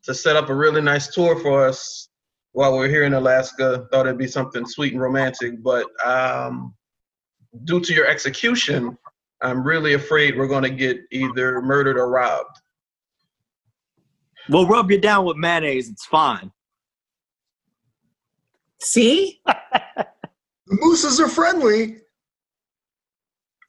to 0.03 0.13
set 0.13 0.35
up 0.35 0.49
a 0.49 0.55
really 0.55 0.81
nice 0.81 1.13
tour 1.13 1.39
for 1.39 1.65
us 1.67 2.09
while 2.53 2.75
we're 2.75 2.89
here 2.89 3.03
in 3.03 3.13
Alaska. 3.13 3.87
Thought 3.91 4.07
it'd 4.07 4.17
be 4.17 4.27
something 4.27 4.65
sweet 4.65 4.93
and 4.93 5.01
romantic, 5.01 5.61
but 5.63 5.85
um, 6.05 6.73
due 7.65 7.79
to 7.79 7.93
your 7.93 8.07
execution, 8.07 8.97
I'm 9.41 9.63
really 9.63 9.93
afraid 9.93 10.37
we're 10.37 10.47
going 10.47 10.63
to 10.63 10.69
get 10.69 10.99
either 11.11 11.61
murdered 11.61 11.97
or 11.97 12.09
robbed. 12.09 12.59
We'll 14.49 14.67
rub 14.67 14.91
you 14.91 14.99
down 14.99 15.25
with 15.25 15.37
mayonnaise. 15.37 15.89
It's 15.89 16.05
fine. 16.05 16.51
see, 18.79 19.41
The 19.45 20.05
mooses 20.67 21.19
are 21.19 21.27
friendly, 21.27 21.97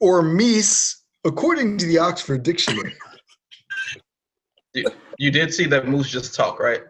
or 0.00 0.22
meese, 0.22 0.96
according 1.24 1.78
to 1.78 1.86
the 1.86 1.98
Oxford 1.98 2.42
Dictionary. 2.42 2.94
You 5.18 5.30
did 5.30 5.52
see 5.52 5.66
that 5.66 5.88
moose 5.88 6.10
just 6.10 6.34
talk, 6.34 6.58
right? 6.58 6.82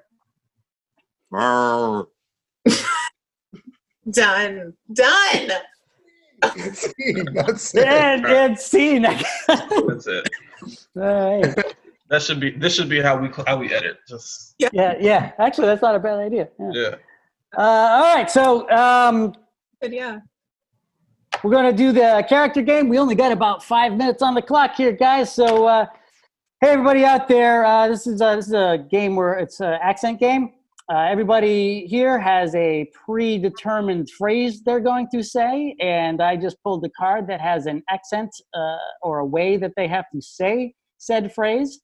Done. 4.10 4.74
done, 4.92 5.50
done. 6.42 7.34
That's 7.34 7.74
it. 7.74 7.86
And, 7.86 8.26
and 8.26 8.58
scene. 8.58 9.02
That's 9.02 10.06
it. 10.06 10.28
right. 10.94 11.74
That 12.08 12.22
should 12.22 12.40
be. 12.40 12.50
This 12.50 12.74
should 12.74 12.90
be 12.90 13.00
how 13.00 13.16
we 13.16 13.30
how 13.46 13.56
we 13.56 13.72
edit. 13.72 13.98
Just 14.06 14.54
Yeah, 14.58 14.94
yeah. 15.00 15.32
Actually, 15.38 15.68
that's 15.68 15.82
not 15.82 15.94
a 15.94 15.98
bad 15.98 16.18
idea. 16.18 16.48
Yeah. 16.58 16.70
yeah. 16.74 16.94
Uh, 17.56 17.60
all 17.60 18.14
right, 18.14 18.30
so 18.30 18.68
um, 18.70 19.34
But 19.80 19.92
yeah, 19.92 20.20
we're 21.42 21.50
going 21.50 21.70
to 21.70 21.76
do 21.76 21.92
the 21.92 22.24
character 22.28 22.62
game. 22.62 22.88
We 22.88 22.98
only 22.98 23.14
got 23.14 23.32
about 23.32 23.62
five 23.62 23.94
minutes 23.94 24.22
on 24.22 24.34
the 24.34 24.42
clock 24.42 24.74
here, 24.76 24.92
guys. 24.92 25.34
So, 25.34 25.66
uh, 25.66 25.86
hey, 26.60 26.68
everybody 26.68 27.04
out 27.04 27.28
there, 27.28 27.64
uh, 27.64 27.88
this 27.88 28.06
is 28.06 28.20
a, 28.20 28.36
this 28.36 28.46
is 28.46 28.52
a 28.52 28.86
game 28.90 29.16
where 29.16 29.34
it's 29.34 29.60
an 29.60 29.78
accent 29.82 30.20
game. 30.20 30.52
Uh, 30.90 31.06
everybody 31.08 31.86
here 31.86 32.18
has 32.18 32.54
a 32.56 32.90
predetermined 33.06 34.10
phrase 34.10 34.62
they're 34.64 34.80
going 34.80 35.06
to 35.12 35.22
say, 35.22 35.76
and 35.80 36.20
I 36.20 36.36
just 36.36 36.60
pulled 36.64 36.82
the 36.82 36.90
card 36.98 37.28
that 37.28 37.40
has 37.40 37.66
an 37.66 37.82
accent 37.88 38.30
uh, 38.52 38.76
or 39.00 39.20
a 39.20 39.24
way 39.24 39.56
that 39.58 39.72
they 39.76 39.86
have 39.86 40.06
to 40.12 40.20
say 40.20 40.74
said 40.98 41.32
phrase, 41.32 41.80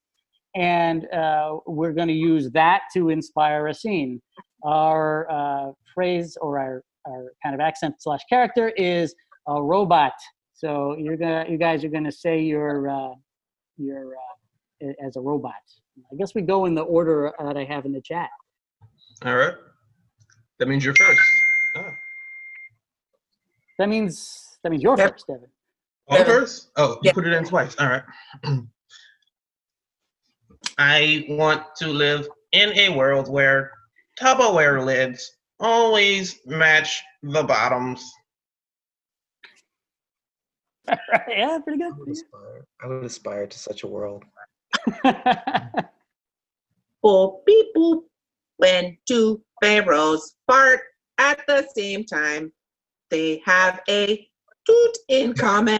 and 0.56 1.06
uh, 1.12 1.58
we're 1.66 1.92
going 1.92 2.08
to 2.08 2.14
use 2.14 2.50
that 2.52 2.82
to 2.94 3.10
inspire 3.10 3.68
a 3.68 3.74
scene. 3.74 4.20
Our 4.64 5.30
uh, 5.30 5.72
phrase 5.94 6.36
or 6.40 6.58
our, 6.58 6.82
our 7.06 7.26
kind 7.42 7.54
of 7.54 7.60
accent 7.60 7.96
slash 8.00 8.20
character 8.28 8.70
is 8.70 9.14
a 9.46 9.62
robot. 9.62 10.12
So 10.54 10.96
you're 10.98 11.16
gonna, 11.16 11.46
you 11.48 11.56
guys 11.56 11.84
are 11.84 11.88
gonna 11.88 12.10
say 12.10 12.40
your, 12.40 12.90
uh, 12.90 13.14
your 13.76 14.14
uh, 14.82 14.92
as 15.06 15.14
a 15.14 15.20
robot. 15.20 15.52
I 16.12 16.16
guess 16.16 16.34
we 16.34 16.42
go 16.42 16.64
in 16.64 16.74
the 16.74 16.82
order 16.82 17.32
that 17.38 17.56
I 17.56 17.64
have 17.64 17.84
in 17.84 17.92
the 17.92 18.00
chat. 18.00 18.28
All 19.24 19.34
right. 19.36 19.54
That 20.58 20.68
means 20.68 20.84
you're 20.84 20.94
first. 20.94 21.20
Ah. 21.76 21.94
That 23.78 23.88
means 23.88 24.58
that 24.62 24.70
means 24.70 24.82
you're 24.82 24.96
Yep. 24.96 25.12
first, 25.12 25.26
Devin. 25.26 25.50
Oh, 26.08 26.16
Yeah. 26.18 26.24
first? 26.24 26.70
Oh, 26.76 26.92
you 26.94 27.00
Yeah. 27.04 27.12
put 27.12 27.26
it 27.26 27.32
in 27.32 27.44
twice. 27.44 27.76
All 27.76 27.88
right. 27.88 28.04
I 30.78 31.26
want 31.28 31.74
to 31.76 31.88
live 31.88 32.28
in 32.52 32.72
a 32.78 32.88
world 32.96 33.28
where 33.28 33.72
Tupperware 34.20 34.84
lids 34.84 35.36
always 35.60 36.44
match 36.46 37.02
the 37.22 37.42
bottoms. 37.42 38.08
yeah, 41.28 41.58
pretty 41.62 41.82
I 41.82 41.88
would, 41.90 42.06
good. 42.06 42.12
aspire, 42.12 42.64
I 42.82 42.86
would 42.86 43.04
aspire 43.04 43.46
to 43.46 43.58
such 43.58 43.82
a 43.82 43.86
world. 43.86 44.24
boop 47.04 47.44
beep 47.44 47.74
boop. 47.76 48.04
When 48.58 48.98
two 49.06 49.42
pharaohs 49.62 50.34
fart 50.46 50.80
at 51.18 51.46
the 51.46 51.66
same 51.74 52.04
time, 52.04 52.52
they 53.10 53.40
have 53.44 53.80
a 53.88 54.28
toot 54.66 54.98
in 55.08 55.34
common. 55.34 55.78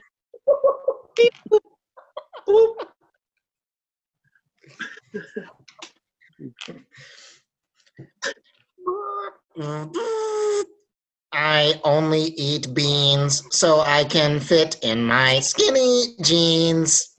I 11.32 11.80
only 11.84 12.22
eat 12.36 12.72
beans 12.74 13.42
so 13.50 13.80
I 13.80 14.04
can 14.04 14.40
fit 14.40 14.78
in 14.82 15.04
my 15.04 15.40
skinny 15.40 16.14
jeans. 16.22 17.14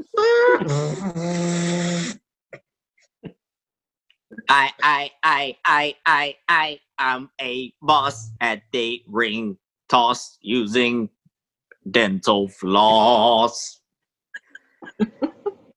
I, 4.50 4.72
I, 4.82 5.12
I, 5.22 5.58
I, 5.63 5.96
I, 6.08 6.36
I 6.48 6.79
am 6.98 7.29
a 7.39 7.72
boss 7.84 8.32
at 8.41 8.63
the 8.74 9.03
ring 9.08 9.58
toss 9.89 10.39
using 10.41 11.10
dental 11.91 12.48
floss. 12.48 13.79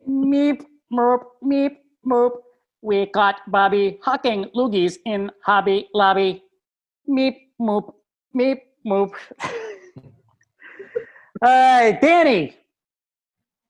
Meep, 0.09 0.65
moop, 0.91 1.21
meep, 1.45 1.77
moop. 2.07 2.31
We 2.81 3.07
got 3.13 3.37
Bobby 3.47 4.01
hucking 4.05 4.53
loogies 4.55 4.97
in 5.05 5.31
Hobby 5.45 5.89
Lobby. 5.93 6.43
Meep, 7.07 7.37
moop, 7.61 7.93
meep, 8.35 8.61
moop. 8.87 9.13
All 11.43 11.49
right, 11.49 12.01
Danny. 12.01 12.57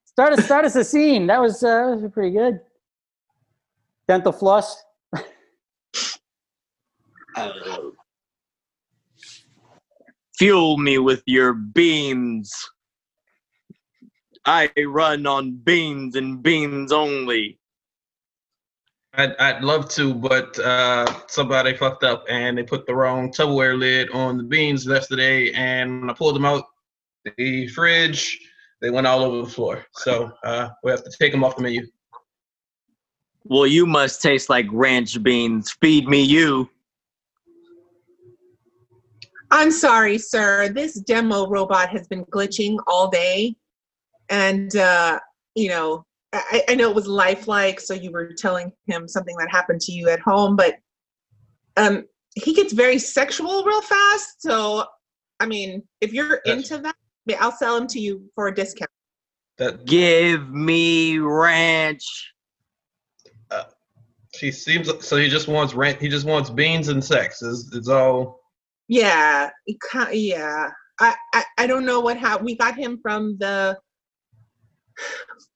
Start 0.05 0.35
us, 0.35 0.45
start 0.45 0.65
us 0.65 0.77
a 0.77 0.85
scene. 0.85 1.27
That 1.27 1.41
was, 1.41 1.61
uh, 1.65 1.91
that 1.91 2.03
was 2.03 2.13
pretty 2.13 2.37
good. 2.37 2.61
Dental 4.07 4.33
floss. 4.33 4.81
Uh, 7.35 7.53
fuel 10.39 10.77
me 10.77 10.99
with 10.99 11.23
your 11.27 11.53
beans. 11.53 12.53
I 14.45 14.71
run 14.87 15.27
on 15.27 15.53
beans 15.53 16.17
and 16.17 16.43
beans 16.43 16.91
only. 16.93 17.59
I'd, 19.15 19.37
I'd 19.37 19.63
love 19.63 19.89
to, 19.91 20.15
but 20.15 20.59
uh, 20.59 21.07
somebody 21.29 21.75
fucked 21.75 22.03
up 22.03 22.25
and 22.29 22.57
they 22.57 22.63
put 22.63 22.87
the 22.87 22.95
wrong 22.95 23.31
Tupperware 23.31 23.79
lid 23.79 24.11
on 24.11 24.39
the 24.39 24.43
beans 24.43 24.87
yesterday. 24.87 25.53
And 25.53 26.01
when 26.01 26.11
I 26.11 26.15
pulled 26.15 26.35
them 26.35 26.47
out 26.47 26.65
the 27.37 27.69
fridge, 27.69 28.39
they 28.81 28.91
went 28.91 29.07
all 29.07 29.23
over 29.23 29.47
the 29.47 29.53
floor. 29.53 29.85
So 29.93 30.33
uh, 30.45 30.71
we 30.83 30.91
have 30.91 31.05
to 31.05 31.13
take 31.21 31.31
them 31.31 31.45
off 31.45 31.57
the 31.57 31.63
menu. 31.63 31.87
Well, 33.45 33.67
you 33.67 33.87
must 33.87 34.23
taste 34.23 34.49
like 34.49 34.67
ranch 34.73 35.23
beans. 35.23 35.77
Feed 35.81 36.09
me 36.09 36.23
you. 36.23 36.71
I'm 39.53 39.71
sorry, 39.71 40.17
sir. 40.17 40.71
This 40.71 40.95
demo 41.01 41.47
robot 41.47 41.91
has 41.91 42.09
been 42.09 42.25
glitching 42.25 42.79
all 42.87 43.09
day. 43.11 43.55
And, 44.31 44.75
uh, 44.75 45.21
you 45.55 45.69
know, 45.69 46.07
I, 46.33 46.63
I 46.71 46.75
know 46.75 46.89
it 46.89 46.95
was 46.97 47.07
lifelike, 47.07 47.79
so 47.79 47.93
you 47.93 48.11
were 48.11 48.33
telling 48.33 48.73
him 48.87 49.07
something 49.07 49.37
that 49.37 49.51
happened 49.51 49.83
to 49.83 49.93
you 49.93 50.09
at 50.09 50.21
home, 50.21 50.57
but 50.57 50.77
um, 51.77 52.05
he 52.35 52.55
gets 52.55 52.73
very 52.73 52.99
sexual 52.99 53.63
real 53.63 53.83
fast. 53.83 54.41
So, 54.41 54.87
I 55.39 55.45
mean, 55.45 55.83
if 56.01 56.15
you're 56.15 56.41
That's- 56.47 56.71
into 56.71 56.83
that, 56.83 56.97
I'll 57.39 57.53
sell 57.53 57.77
him 57.77 57.87
to 57.89 58.01
you 58.01 58.25
for 58.35 58.49
a 58.49 58.55
discount. 58.55 58.91
That 59.59 59.85
Give 59.85 60.49
me 60.49 61.19
ranch. 61.19 62.33
she 64.35 64.51
seems 64.51 64.91
so 65.07 65.19
he 65.19 65.29
just 65.29 65.47
wants 65.47 65.75
rent. 65.75 66.01
He 66.01 66.09
just 66.09 66.25
wants 66.27 66.49
beans 66.49 66.89
and 66.89 67.05
sex. 67.05 67.43
Is 67.43 67.71
it's 67.75 67.89
all 67.89 68.41
Yeah, 68.93 69.49
yeah. 70.13 70.69
I, 71.01 71.15
I 71.33 71.45
I 71.57 71.67
don't 71.67 71.87
know 71.87 72.01
what 72.01 72.19
how 72.19 72.37
we 72.37 72.55
got 72.55 72.77
him 72.77 72.99
from 73.01 73.39
the 73.41 73.79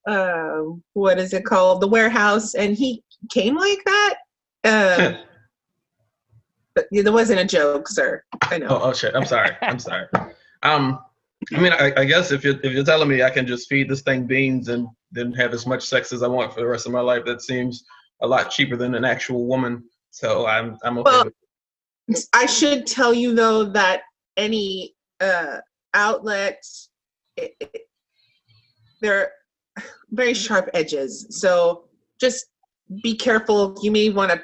uh 0.09 0.61
what 0.95 1.19
is 1.19 1.35
it 1.35 1.45
called 1.45 1.83
the 1.83 1.87
warehouse 1.87 2.55
and 2.55 2.75
he 2.75 3.05
came 3.31 3.55
like 3.55 3.85
that. 3.85 4.15
Uh, 4.65 5.19
but 6.75 6.87
yeah, 6.91 7.03
there 7.03 7.13
wasn't 7.13 7.41
a 7.41 7.45
joke, 7.45 7.89
sir. 7.89 8.23
I 8.45 8.57
know. 8.57 8.69
Oh, 8.71 8.81
oh 8.85 8.93
shit! 8.95 9.15
I'm 9.15 9.27
sorry. 9.27 9.51
I'm 9.61 9.79
sorry. 9.81 10.07
Um, 10.63 10.99
I 11.55 11.61
mean, 11.61 11.75
I, 11.75 11.93
I 11.95 12.05
guess 12.07 12.33
if 12.33 12.43
you're 12.43 12.59
if 12.63 12.73
you're 12.73 12.85
telling 12.85 13.11
me 13.11 13.23
I 13.23 13.29
can 13.29 13.47
just 13.47 13.69
feed 13.69 13.91
this 13.91 14.01
thing 14.01 14.27
beans 14.27 14.69
and 14.69 14.89
then 15.13 15.31
have 15.35 15.53
as 15.53 15.67
much 15.67 15.85
sex 15.85 16.11
as 16.11 16.23
I 16.23 16.27
want 16.27 16.55
for 16.55 16.61
the 16.61 16.67
rest 16.67 16.87
of 16.87 16.93
my 16.93 17.01
life, 17.03 17.27
that 17.27 17.43
seems 17.43 17.85
a 18.23 18.27
lot 18.27 18.49
cheaper 18.51 18.77
than 18.77 18.95
an 18.95 19.05
actual 19.05 19.45
woman. 19.45 19.85
So 20.11 20.47
I'm 20.47 20.79
I'm 20.83 20.97
okay. 21.01 21.11
Well- 21.11 21.25
with 21.27 21.35
I 22.33 22.47
should 22.47 22.87
tell 22.87 23.13
you 23.13 23.35
though 23.35 23.65
that 23.65 24.03
any 24.37 24.95
uh, 25.21 25.59
outlet, 25.95 26.63
it, 27.37 27.55
it, 27.61 27.83
they're 29.01 29.33
very 30.11 30.35
sharp 30.35 30.71
edges. 30.75 31.27
So 31.31 31.85
just 32.21 32.47
be 33.03 33.17
careful. 33.17 33.77
You 33.83 33.91
may 33.91 34.11
want 34.11 34.31
to 34.31 34.43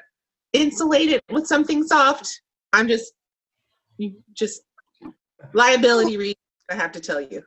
insulate 0.52 1.10
it 1.10 1.22
with 1.30 1.46
something 1.46 1.84
soft. 1.84 2.42
I'm 2.72 2.88
just, 2.88 3.12
you 3.98 4.16
just 4.34 4.62
liability 5.52 6.16
reasons. 6.16 6.36
I 6.70 6.74
have 6.74 6.92
to 6.92 7.00
tell 7.00 7.20
you. 7.20 7.42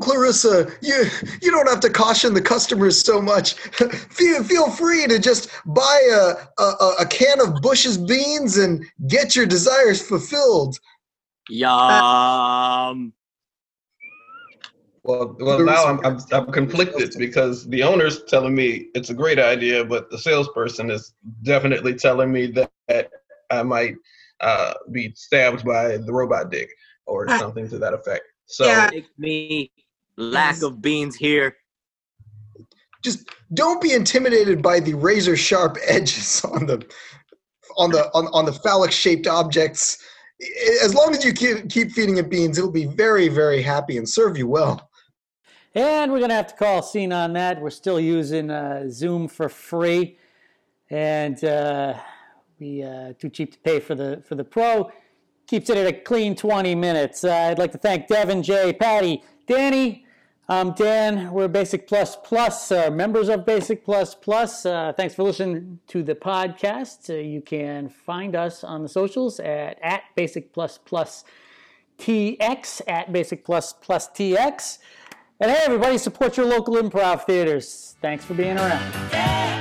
Clarissa, 0.00 0.70
you 0.82 1.06
you 1.42 1.50
don't 1.50 1.68
have 1.68 1.80
to 1.80 1.90
caution 1.90 2.34
the 2.34 2.40
customers 2.42 3.00
so 3.00 3.20
much. 3.20 3.54
feel 4.10 4.44
feel 4.44 4.70
free 4.70 5.06
to 5.06 5.18
just 5.18 5.50
buy 5.66 6.00
a, 6.12 6.62
a 6.62 6.94
a 7.00 7.06
can 7.06 7.40
of 7.40 7.60
Bush's 7.62 7.98
beans 7.98 8.58
and 8.58 8.84
get 9.08 9.34
your 9.34 9.46
desires 9.46 10.00
fulfilled. 10.00 10.78
Yum. 11.48 13.12
Well, 15.04 15.36
well, 15.40 15.64
now 15.64 15.86
I'm, 15.86 16.04
I'm 16.04 16.18
I'm 16.32 16.52
conflicted 16.52 17.14
because 17.16 17.66
the 17.68 17.82
owner's 17.82 18.24
telling 18.24 18.54
me 18.54 18.88
it's 18.94 19.08
a 19.10 19.14
great 19.14 19.38
idea, 19.38 19.84
but 19.84 20.10
the 20.10 20.18
salesperson 20.18 20.90
is 20.90 21.14
definitely 21.42 21.94
telling 21.94 22.30
me 22.30 22.48
that, 22.48 22.70
that 22.88 23.10
I 23.50 23.62
might 23.62 23.94
uh, 24.40 24.74
be 24.92 25.12
stabbed 25.16 25.64
by 25.64 25.96
the 25.96 26.12
robot 26.12 26.50
dick 26.50 26.68
or 27.06 27.26
Ah. 27.30 27.38
something 27.38 27.66
to 27.70 27.78
that 27.78 27.94
effect. 27.94 28.24
So 28.48 28.64
Yeah. 28.66 28.88
Pick 28.90 29.06
me. 29.18 29.70
Lack 30.16 30.62
of 30.62 30.82
beans 30.82 31.14
here. 31.14 31.56
Just 33.04 33.28
don't 33.54 33.80
be 33.80 33.92
intimidated 33.92 34.60
by 34.60 34.80
the 34.80 34.94
razor 34.94 35.36
sharp 35.36 35.78
edges 35.86 36.44
on 36.44 36.66
the 36.66 36.84
on 37.76 37.92
the 37.92 38.10
on, 38.14 38.26
on 38.32 38.44
the 38.44 38.52
phallic 38.52 38.90
shaped 38.90 39.28
objects. 39.28 39.98
As 40.82 40.94
long 40.94 41.14
as 41.14 41.24
you 41.24 41.32
keep 41.32 41.70
keep 41.70 41.92
feeding 41.92 42.16
it 42.16 42.28
beans, 42.28 42.58
it'll 42.58 42.72
be 42.72 42.86
very 42.86 43.28
very 43.28 43.62
happy 43.62 43.96
and 43.96 44.08
serve 44.08 44.36
you 44.36 44.48
well. 44.48 44.90
And 45.74 46.10
we're 46.10 46.18
going 46.18 46.30
to 46.30 46.34
have 46.34 46.48
to 46.48 46.56
call 46.56 46.80
a 46.80 46.82
scene 46.82 47.12
on 47.12 47.34
that. 47.34 47.60
We're 47.60 47.70
still 47.70 48.00
using 48.00 48.50
uh, 48.50 48.88
Zoom 48.90 49.28
for 49.28 49.48
free. 49.48 50.18
And 50.90 51.42
uh, 51.44 51.94
we 52.58 52.82
uh, 52.82 53.12
too 53.18 53.28
cheap 53.28 53.52
to 53.52 53.58
pay 53.58 53.78
for 53.78 53.94
the 53.94 54.22
for 54.26 54.34
the 54.34 54.44
pro. 54.44 54.90
Keeps 55.48 55.70
it 55.70 55.78
at 55.78 55.86
a 55.86 55.94
clean 55.94 56.36
20 56.36 56.74
minutes. 56.74 57.24
Uh, 57.24 57.32
I'd 57.32 57.58
like 57.58 57.72
to 57.72 57.78
thank 57.78 58.06
Devin, 58.06 58.42
Jay, 58.42 58.74
Patty, 58.74 59.22
Danny. 59.46 60.04
I'm 60.46 60.72
Dan. 60.72 61.32
We're 61.32 61.48
Basic 61.48 61.86
Plus 61.86 62.16
Plus, 62.16 62.70
uh, 62.70 62.90
members 62.90 63.30
of 63.30 63.46
Basic 63.46 63.82
Plus 63.82 64.14
Plus. 64.14 64.66
Uh, 64.66 64.92
thanks 64.94 65.14
for 65.14 65.22
listening 65.22 65.80
to 65.86 66.02
the 66.02 66.14
podcast. 66.14 67.08
Uh, 67.08 67.14
you 67.14 67.40
can 67.40 67.88
find 67.88 68.36
us 68.36 68.62
on 68.62 68.82
the 68.82 68.90
socials 68.90 69.40
at, 69.40 69.78
at 69.82 70.02
Basic 70.14 70.52
Plus 70.52 70.76
Plus 70.76 71.24
TX, 71.98 72.82
at 72.86 73.10
Basic 73.10 73.42
Plus 73.42 73.72
Plus 73.72 74.06
TX. 74.08 74.78
And 75.40 75.50
hey, 75.50 75.62
everybody, 75.64 75.96
support 75.96 76.36
your 76.36 76.44
local 76.44 76.74
improv 76.74 77.24
theaters. 77.24 77.96
Thanks 78.02 78.22
for 78.22 78.34
being 78.34 78.58
around. 78.58 79.57